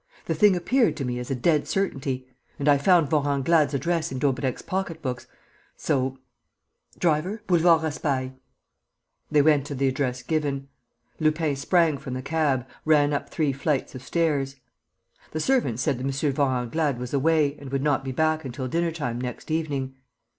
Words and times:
The 0.25 0.33
thing 0.33 0.55
appeared 0.55 0.97
to 0.97 1.05
me 1.05 1.19
as 1.19 1.29
a 1.29 1.35
dead 1.35 1.67
certainty. 1.67 2.27
And 2.57 2.67
I 2.67 2.79
found 2.79 3.07
Vorenglade's 3.11 3.75
address 3.75 4.11
in 4.11 4.17
Daubrecq's 4.17 4.63
pocket 4.63 4.99
books, 4.99 5.27
so... 5.77 6.17
driver, 6.97 7.43
Boulevard 7.45 7.83
Raspail!" 7.83 8.33
They 9.29 9.43
went 9.43 9.67
to 9.67 9.75
the 9.75 9.87
address 9.87 10.23
given. 10.23 10.69
Lupin 11.19 11.55
sprang 11.55 11.99
from 11.99 12.15
the 12.15 12.23
cab, 12.23 12.65
ran 12.83 13.13
up 13.13 13.29
three 13.29 13.53
flights 13.53 13.93
of 13.93 14.01
stairs. 14.01 14.55
The 15.33 15.39
servant 15.39 15.79
said 15.79 15.99
that 15.99 16.03
M. 16.23 16.33
Vorenglade 16.33 16.97
was 16.97 17.13
away 17.13 17.55
and 17.59 17.71
would 17.71 17.83
not 17.83 18.03
be 18.03 18.11
back 18.11 18.43
until 18.43 18.67
dinner 18.67 18.91
time 18.91 19.21
next 19.21 19.51
evening. 19.51 19.93